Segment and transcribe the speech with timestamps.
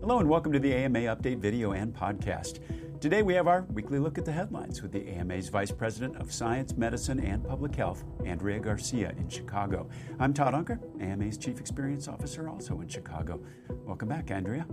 [0.00, 2.60] Hello and welcome to the AMA Update video and podcast.
[3.00, 6.32] Today we have our weekly look at the headlines with the AMA's Vice President of
[6.32, 9.90] Science, Medicine, and Public Health, Andrea Garcia in Chicago.
[10.20, 13.40] I'm Todd Unger, AMA's Chief Experience Officer, also in Chicago.
[13.84, 14.66] Welcome back, Andrea.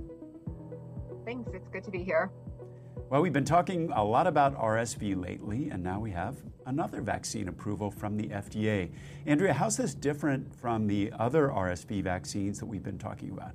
[1.25, 2.29] Thanks, it's good to be here.
[3.09, 6.37] Well, we've been talking a lot about RSV lately, and now we have
[6.67, 8.91] another vaccine approval from the FDA.
[9.25, 13.53] Andrea, how's this different from the other RSV vaccines that we've been talking about?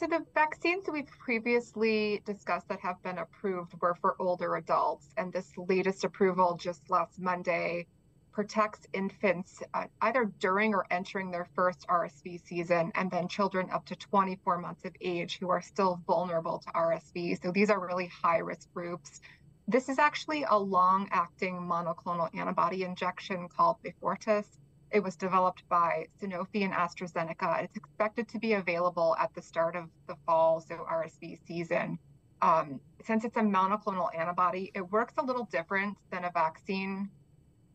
[0.00, 5.30] So the vaccines we've previously discussed that have been approved were for older adults, and
[5.30, 7.86] this latest approval just last Monday
[8.32, 13.84] protects infants uh, either during or entering their first RSV season, and then children up
[13.84, 17.42] to 24 months of age who are still vulnerable to RSV.
[17.42, 19.20] So these are really high risk groups.
[19.68, 24.46] This is actually a long acting monoclonal antibody injection called Beyfortus.
[24.90, 27.62] It was developed by Sanofi and AstraZeneca.
[27.62, 31.98] It's expected to be available at the start of the fall, so RSV season.
[32.42, 37.08] Um, since it's a monoclonal antibody, it works a little different than a vaccine,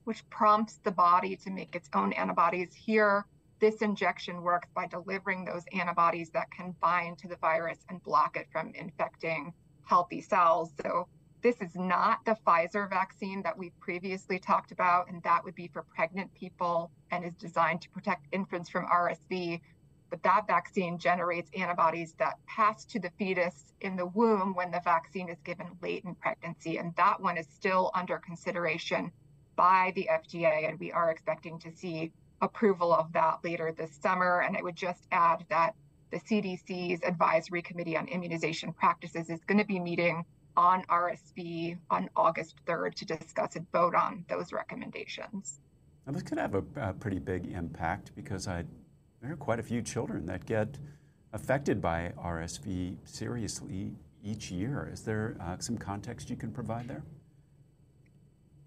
[0.04, 2.74] which prompts the body to make its own antibodies.
[2.74, 3.26] Here,
[3.60, 8.36] this injection works by delivering those antibodies that can bind to the virus and block
[8.36, 9.54] it from infecting
[9.86, 10.74] healthy cells.
[10.84, 11.08] So
[11.46, 15.68] this is not the Pfizer vaccine that we previously talked about, and that would be
[15.68, 19.62] for pregnant people and is designed to protect infants from RSV.
[20.10, 24.82] But that vaccine generates antibodies that pass to the fetus in the womb when the
[24.84, 26.78] vaccine is given late in pregnancy.
[26.78, 29.12] And that one is still under consideration
[29.56, 34.40] by the FDA, and we are expecting to see approval of that later this summer.
[34.40, 35.76] And I would just add that
[36.10, 40.26] the CDC's Advisory Committee on Immunization Practices is going to be meeting
[40.58, 45.60] on RSV on August 3rd to discuss and vote on those recommendations.
[46.06, 48.64] Now, this could have a, a pretty big impact because I,
[49.22, 50.78] there are quite a few children that get
[51.34, 54.90] affected by RSV seriously each year.
[54.92, 57.04] Is there uh, some context you can provide there?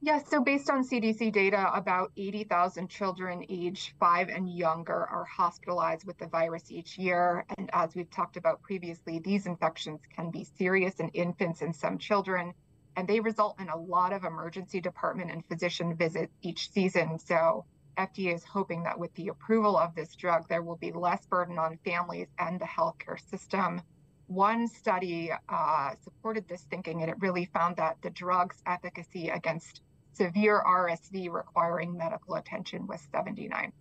[0.00, 6.06] Yes, so based on CDC data, about 80,000 children age five and younger are hospitalized
[6.06, 7.44] with the virus each year.
[7.58, 11.98] And as we've talked about previously, these infections can be serious in infants and some
[11.98, 12.54] children,
[12.94, 17.18] and they result in a lot of emergency department and physician visits each season.
[17.18, 17.64] So
[17.96, 21.58] FDA is hoping that with the approval of this drug, there will be less burden
[21.58, 23.82] on families and the healthcare system.
[24.28, 29.82] One study uh, supported this thinking, and it really found that the drug's efficacy against
[30.12, 33.72] severe RSV requiring medical attention was 79%.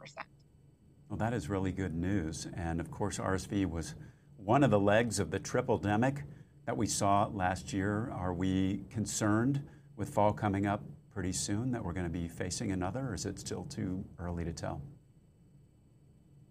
[1.10, 2.48] Well, that is really good news.
[2.54, 3.96] And of course, RSV was
[4.36, 6.24] one of the legs of the tripledemic
[6.66, 8.12] that we saw last year.
[8.14, 9.64] Are we concerned
[9.96, 13.26] with fall coming up pretty soon that we're going to be facing another, or is
[13.26, 14.82] it still too early to tell?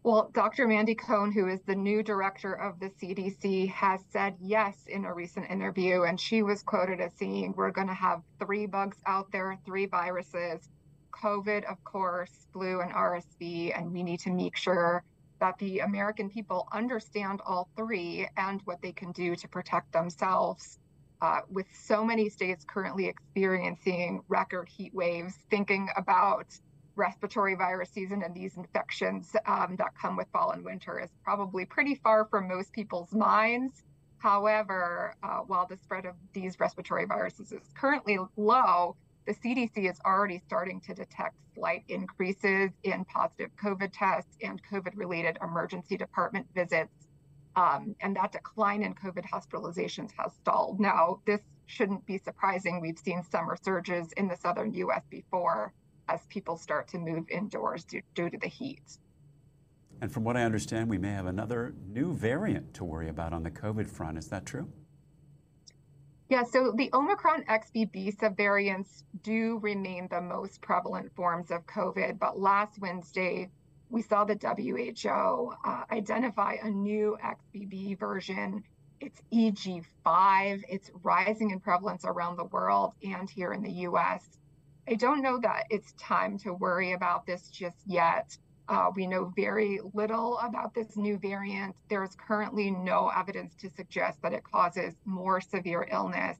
[0.06, 0.68] Well, Dr.
[0.68, 5.12] Mandy Cohen, who is the new director of the CDC, has said yes in a
[5.12, 6.04] recent interview.
[6.04, 9.86] And she was quoted as saying, We're going to have three bugs out there, three
[9.86, 10.68] viruses
[11.10, 13.76] COVID, of course, flu, and RSV.
[13.76, 15.02] And we need to make sure
[15.40, 20.78] that the American people understand all three and what they can do to protect themselves.
[21.20, 26.46] Uh, with so many states currently experiencing record heat waves, thinking about
[26.96, 31.64] respiratory virus season and these infections um, that come with fall and winter is probably
[31.64, 33.84] pretty far from most people's minds.
[34.18, 38.96] However, uh, while the spread of these respiratory viruses is currently low,
[39.26, 44.96] the CDC is already starting to detect slight increases in positive COVID tests and COVID
[44.96, 47.08] related emergency department visits.
[47.56, 50.78] Um, and that decline in COVID hospitalizations has stalled.
[50.78, 52.80] Now, this shouldn't be surprising.
[52.80, 55.72] We've seen summer surges in the southern US before
[56.08, 58.98] as people start to move indoors due, due to the heat.
[60.00, 63.42] And from what I understand, we may have another new variant to worry about on
[63.42, 64.18] the COVID front.
[64.18, 64.70] Is that true?
[66.28, 72.18] Yeah, so the Omicron XBB subvariants do remain the most prevalent forms of COVID.
[72.18, 73.48] But last Wednesday,
[73.90, 78.64] we saw the WHO uh, identify a new XBB version.
[79.00, 80.62] It's EG5.
[80.68, 84.26] It's rising in prevalence around the world and here in the US.
[84.88, 88.38] I don't know that it's time to worry about this just yet.
[88.68, 91.74] Uh, we know very little about this new variant.
[91.88, 96.38] There's currently no evidence to suggest that it causes more severe illness.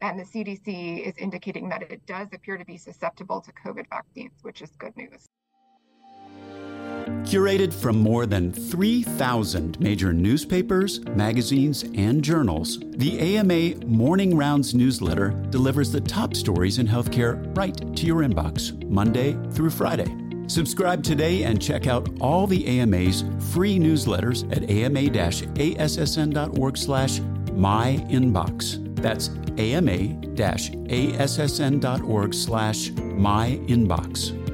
[0.00, 4.38] And the CDC is indicating that it does appear to be susceptible to COVID vaccines,
[4.42, 5.26] which is good news.
[7.24, 15.30] Curated from more than 3,000 major newspapers, magazines, and journals, the AMA Morning Rounds newsletter
[15.50, 20.06] delivers the top stories in healthcare right to your inbox, Monday through Friday.
[20.48, 23.22] Subscribe today and check out all the AMA's
[23.52, 25.16] free newsletters at ama-assn.org
[26.78, 28.96] slash myinbox.
[29.02, 29.28] That's
[29.58, 30.24] ama-assn.org
[32.34, 34.47] slash myinbox.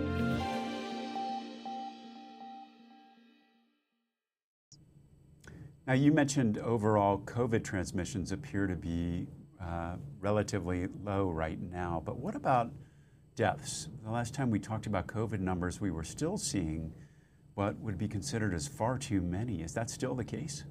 [5.87, 9.27] Now, you mentioned overall COVID transmissions appear to be
[9.63, 12.71] uh, relatively low right now, but what about
[13.37, 13.89] deaths?
[14.03, 16.95] The last time we talked about COVID numbers, we were still seeing
[17.55, 19.61] what would be considered as far too many.
[19.61, 20.65] Is that still the case?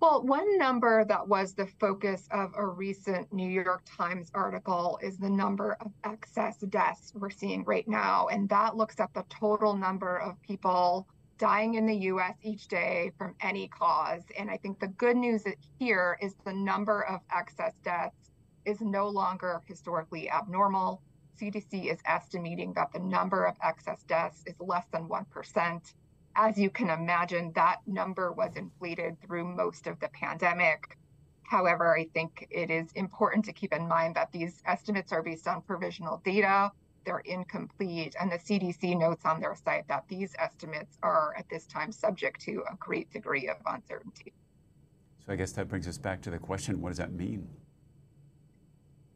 [0.00, 5.16] Well, one number that was the focus of a recent New York Times article is
[5.16, 8.26] the number of excess deaths we're seeing right now.
[8.26, 13.12] And that looks at the total number of people dying in the US each day
[13.18, 14.22] from any cause.
[14.38, 15.44] And I think the good news
[15.78, 18.30] here is the number of excess deaths
[18.64, 21.02] is no longer historically abnormal.
[21.40, 25.94] CDC is estimating that the number of excess deaths is less than 1%.
[26.34, 30.98] As you can imagine, that number was inflated through most of the pandemic.
[31.42, 35.46] However, I think it is important to keep in mind that these estimates are based
[35.46, 36.72] on provisional data
[37.06, 38.14] they're incomplete.
[38.20, 42.40] And the CDC notes on their site that these estimates are at this time subject
[42.42, 44.34] to a great degree of uncertainty.
[45.24, 47.48] So I guess that brings us back to the question what does that mean?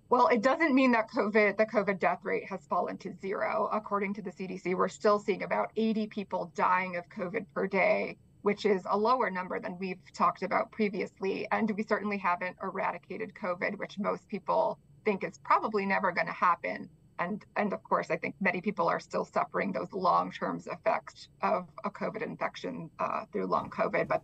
[0.08, 3.68] Well, it doesn't mean that COVID, the COVID death rate has fallen to zero.
[3.72, 8.16] According to the CDC, we're still seeing about 80 people dying of COVID per day,
[8.42, 11.46] which is a lower number than we've talked about previously.
[11.52, 16.32] And we certainly haven't eradicated COVID, which most people think is probably never going to
[16.32, 16.88] happen
[17.20, 21.68] and and of course, I think many people are still suffering those long-term effects of
[21.84, 24.08] a COVID infection uh, through long COVID.
[24.08, 24.22] But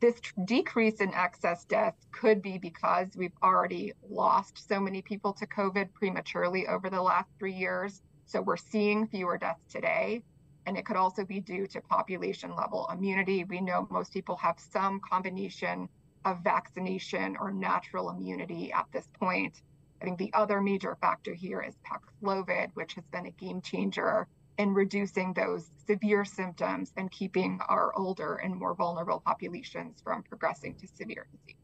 [0.00, 5.46] this decrease in excess deaths could be because we've already lost so many people to
[5.46, 8.02] COVID prematurely over the last three years.
[8.26, 10.22] So we're seeing fewer deaths today.
[10.66, 13.44] And it could also be due to population level immunity.
[13.44, 15.88] We know most people have some combination
[16.24, 19.62] of vaccination or natural immunity at this point.
[20.02, 24.26] I think the other major factor here is Paxlovid, which has been a game changer
[24.58, 30.74] in reducing those severe symptoms and keeping our older and more vulnerable populations from progressing
[30.74, 31.56] to severe disease.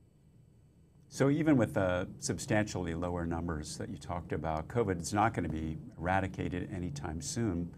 [1.08, 5.48] So, even with the substantially lower numbers that you talked about, COVID is not going
[5.48, 7.74] to be eradicated anytime soon.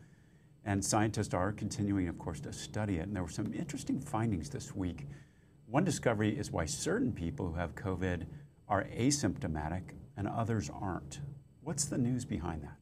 [0.67, 3.07] And scientists are continuing, of course, to study it.
[3.07, 5.07] And there were some interesting findings this week.
[5.67, 8.27] One discovery is why certain people who have COVID
[8.69, 11.19] are asymptomatic and others aren't.
[11.63, 12.77] What's the news behind that?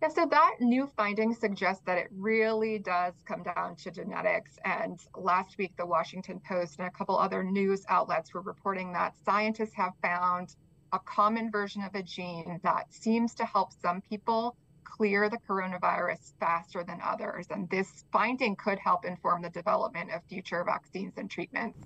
[0.00, 4.58] Yeah, so that new finding suggests that it really does come down to genetics.
[4.64, 9.14] And last week, the Washington Post and a couple other news outlets were reporting that
[9.26, 10.56] scientists have found
[10.94, 16.32] a common version of a gene that seems to help some people clear the coronavirus
[16.40, 17.48] faster than others.
[17.50, 21.78] And this finding could help inform the development of future vaccines and treatments.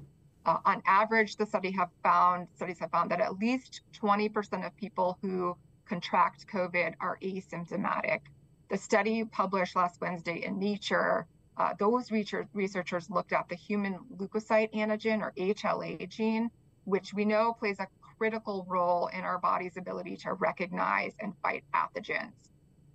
[0.46, 4.74] Uh, on average, the study have found studies have found that at least 20% of
[4.76, 5.56] people who
[5.86, 8.20] contract COVID are asymptomatic.
[8.68, 11.26] The study published last Wednesday in Nature,
[11.56, 16.50] uh, those research, researchers looked at the human leukocyte antigen or HLA gene,
[16.84, 21.64] which we know plays a critical role in our body's ability to recognize and fight
[21.74, 22.48] pathogens.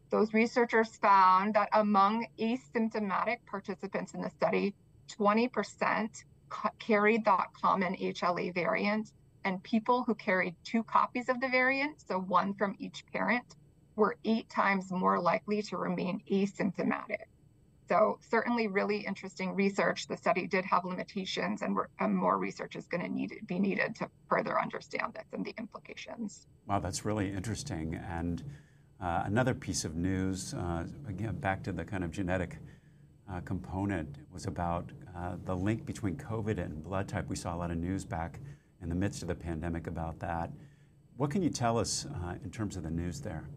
[0.10, 4.74] Those researchers found that among asymptomatic participants in the study,
[5.20, 6.24] 20%
[6.80, 9.12] carried that common HLA variant,
[9.44, 13.56] and people who carried two copies of the variant, so one from each parent,
[13.96, 17.26] were eight times more likely to remain asymptomatic.
[17.88, 20.08] So certainly really interesting research.
[20.08, 23.96] The study did have limitations and, and more research is going to need be needed
[23.98, 26.48] to further understand this and the implications.
[26.68, 27.94] Wow, that's really interesting.
[27.94, 28.44] And
[29.00, 32.58] uh, another piece of news, uh, again, back to the kind of genetic
[33.32, 37.28] uh, component was about uh, the link between COVID and blood type.
[37.28, 38.40] We saw a lot of news back
[38.82, 40.52] in the midst of the pandemic about that.
[41.18, 43.48] What can you tell us uh, in terms of the news there?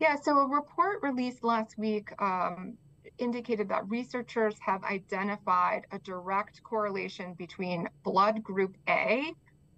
[0.00, 2.78] Yeah, so a report released last week um,
[3.18, 9.34] indicated that researchers have identified a direct correlation between blood group A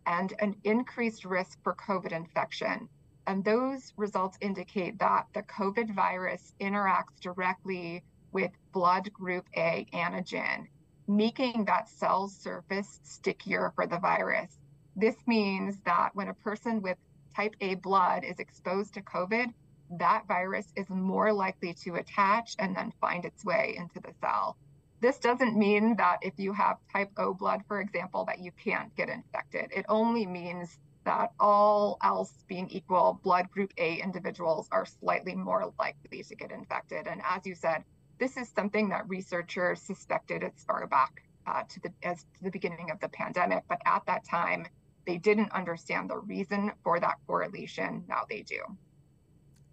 [0.06, 2.88] and an increased risk for COVID infection.
[3.26, 8.02] And those results indicate that the COVID virus interacts directly
[8.32, 10.66] with blood group A antigen,
[11.06, 14.58] making that cell surface stickier for the virus.
[14.96, 16.98] This means that when a person with
[17.34, 19.52] type A blood is exposed to COVID,
[19.98, 24.56] that virus is more likely to attach and then find its way into the cell.
[25.00, 28.94] This doesn't mean that if you have type O blood, for example, that you can't
[28.96, 29.70] get infected.
[29.74, 35.72] It only means that all else being equal, blood group A individuals are slightly more
[35.78, 37.08] likely to get infected.
[37.08, 37.82] And as you said,
[38.22, 42.50] this is something that researchers suspected as far back uh, to the as to the
[42.50, 44.64] beginning of the pandemic, but at that time
[45.08, 48.04] they didn't understand the reason for that correlation.
[48.08, 48.60] Now they do.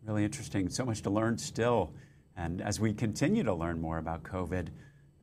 [0.03, 0.67] Really interesting.
[0.69, 1.93] So much to learn still.
[2.35, 4.69] And as we continue to learn more about COVID,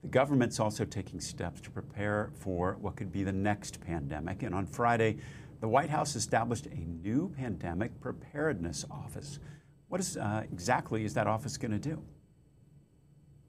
[0.02, 4.44] the government's also taking steps to prepare for what could be the next pandemic.
[4.44, 5.16] And on Friday,
[5.58, 9.40] the White House established a new pandemic preparedness office.
[9.88, 12.04] What is, uh, exactly is that office going to do?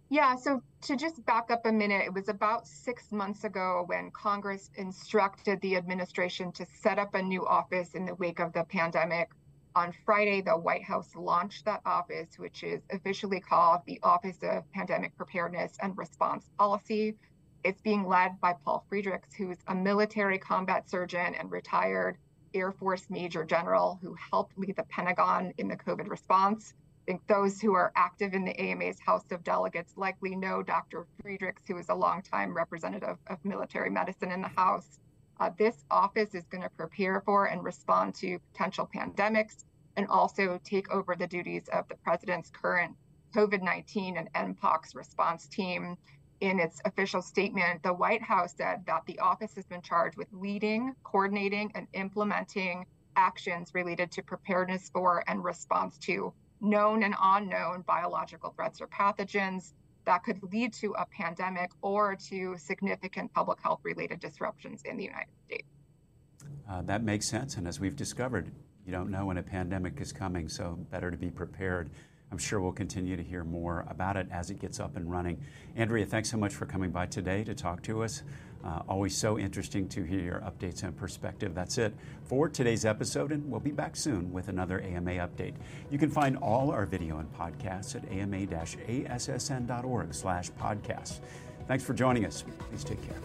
[0.10, 4.10] Yeah, so to just back up a minute, it was about six months ago when
[4.12, 8.64] Congress instructed the administration to set up a new office in the wake of the
[8.64, 9.30] pandemic.
[9.76, 14.72] On Friday, the White House launched that office, which is officially called the Office of
[14.72, 17.18] Pandemic Preparedness and Response Policy.
[17.66, 22.18] It's being led by Paul Friedrichs, who's a military combat surgeon and retired
[22.54, 26.74] Air Force Major General who helped lead the Pentagon in the COVID response
[27.08, 31.08] think those who are active in the AMA's House of Delegates likely know Dr.
[31.22, 35.00] Friedrichs, who is a longtime representative of military medicine in the House.
[35.40, 39.64] Uh, this office is going to prepare for and respond to potential pandemics
[39.96, 42.94] and also take over the duties of the president's current
[43.34, 45.96] COVID 19 and MPOX response team.
[46.42, 50.28] In its official statement, the White House said that the office has been charged with
[50.34, 52.86] leading, coordinating, and implementing
[53.16, 59.74] actions related to preparedness for and response to known and unknown biological threats or pathogens
[60.06, 65.04] that could lead to a pandemic or to significant public health related disruptions in the
[65.04, 65.68] United States.
[66.70, 67.58] Uh, that makes sense.
[67.58, 68.52] And as we've discovered,
[68.86, 71.90] you don't know when a pandemic is coming, so better to be prepared.
[72.32, 75.40] I'm sure we'll continue to hear more about it as it gets up and running.
[75.76, 78.24] Andrea, thanks so much for coming by today to talk to us.
[78.66, 81.56] Uh, always so interesting to hear your updates and perspective.
[81.56, 81.94] That's it
[82.26, 85.54] for today's episode, and we'll be back soon with another AMA update.
[85.90, 91.20] You can find all our video and podcasts at ama-assn.org slash podcasts.
[91.68, 92.44] Thanks for joining us.
[92.70, 93.18] Please take care.